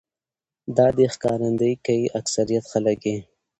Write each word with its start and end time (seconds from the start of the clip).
دا 0.77 0.87
دې 0.97 1.05
ښکارنديي 1.13 1.73
کوي 1.85 2.05
اکثريت 2.19 2.65
خلک 2.71 2.99
يې 3.11 3.17